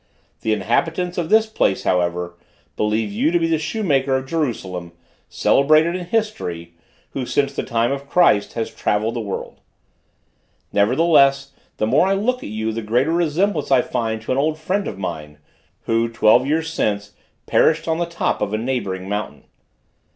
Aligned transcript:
The 0.39 0.51
inhabitants 0.51 1.19
of 1.19 1.29
this 1.29 1.45
place, 1.45 1.83
however, 1.83 2.35
believe 2.75 3.11
you 3.11 3.29
to 3.29 3.37
be 3.37 3.45
the 3.45 3.59
shoemaker 3.59 4.15
of 4.17 4.25
Jerusalem, 4.25 4.93
celebrated 5.29 5.95
in 5.95 6.07
history, 6.07 6.73
who, 7.11 7.27
since 7.27 7.53
the 7.53 7.61
time 7.61 7.91
of 7.91 8.09
Christ, 8.09 8.53
has 8.53 8.73
travelled 8.73 9.13
about 9.13 9.21
the 9.21 9.27
world. 9.27 9.59
Nevertheless, 10.73 11.51
the 11.77 11.85
more 11.85 12.07
I 12.07 12.15
look 12.15 12.37
at 12.41 12.49
you, 12.49 12.71
the 12.71 12.81
greater 12.81 13.11
resemblance 13.11 13.69
I 13.69 13.83
find 13.83 14.19
to 14.23 14.31
an 14.31 14.39
old 14.39 14.57
friend 14.57 14.87
of 14.87 14.97
mine, 14.97 15.37
who 15.81 16.09
twelve 16.09 16.47
years 16.47 16.73
since 16.73 17.13
perished 17.45 17.87
on 17.87 17.99
the 17.99 18.07
top 18.07 18.41
of 18.41 18.55
a 18.55 18.57
neighboring 18.57 19.07
mountain." 19.07 19.43